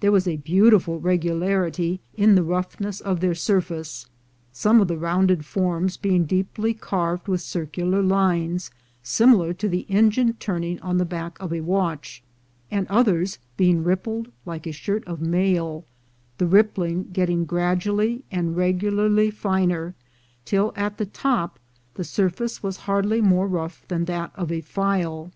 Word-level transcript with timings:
There 0.00 0.10
was 0.10 0.26
a 0.26 0.38
beautiful 0.38 0.98
regularity 0.98 2.00
in 2.14 2.36
the 2.36 2.42
roughness 2.42 3.02
of 3.02 3.20
their 3.20 3.34
surface, 3.34 4.06
some 4.50 4.80
of 4.80 4.88
the 4.88 4.96
rounded 4.96 5.44
forms 5.44 5.98
being 5.98 6.24
deeply 6.24 6.72
carved 6.72 7.28
with 7.28 7.42
circular 7.42 8.00
lines, 8.02 8.70
similar 9.02 9.52
to 9.52 9.68
the 9.68 9.84
engine 9.90 10.32
turning 10.40 10.80
on 10.80 10.96
the 10.96 11.04
back 11.04 11.36
of 11.38 11.52
a 11.52 11.60
watch, 11.60 12.22
and 12.70 12.86
others 12.88 13.38
being 13.58 13.84
rippled 13.84 14.32
like 14.46 14.66
a 14.66 14.72
shirt 14.72 15.04
of 15.06 15.20
mail, 15.20 15.84
the 16.38 16.46
rippling 16.46 17.10
getting 17.12 17.44
gradually 17.44 18.24
and 18.30 18.56
regularly 18.56 19.30
finer, 19.30 19.94
till 20.46 20.72
at 20.76 20.96
the 20.96 21.04
top 21.04 21.58
the 21.92 22.04
surface 22.04 22.62
was 22.62 22.78
hardly 22.88 23.20
more 23.20 23.46
rough 23.46 23.86
than 23.88 24.06
that 24.06 24.32
of 24.34 24.50
a 24.50 24.62
file. 24.62 25.30